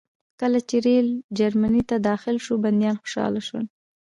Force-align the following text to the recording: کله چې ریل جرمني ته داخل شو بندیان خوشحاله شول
کله 0.39 0.59
چې 0.69 0.75
ریل 0.85 1.09
جرمني 1.39 1.83
ته 1.89 1.95
داخل 2.09 2.35
شو 2.45 2.53
بندیان 2.63 2.95
خوشحاله 3.01 3.41
شول 3.47 3.65